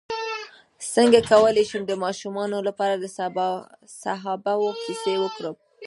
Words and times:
څنګه 0.93 1.19
کولی 1.31 1.63
شم 1.69 1.81
د 1.87 1.93
ماشومانو 2.03 2.57
لپاره 2.67 2.93
د 2.97 3.05
صحابه 4.03 4.53
وو 4.61 4.69
کیسې 4.83 5.15
وکړم 5.19 5.55